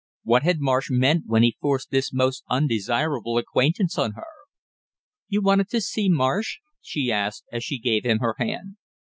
What 0.23 0.41
had 0.41 0.59
Marsh 0.59 0.89
meant 0.89 1.25
when 1.27 1.43
he 1.43 1.57
forced 1.61 1.91
this 1.91 2.11
most 2.11 2.43
undesirable 2.49 3.37
acquaintance 3.37 3.99
on 3.99 4.13
her! 4.13 4.25
"You 5.27 5.43
wanted 5.43 5.69
to 5.69 5.79
see 5.79 6.09
Marsh?" 6.09 6.57
she 6.81 7.11
asked, 7.11 7.45
as 7.51 7.63
she 7.63 7.77
gave 7.77 8.03
him 8.03 8.17
her 8.17 8.33
hand. 8.39 8.77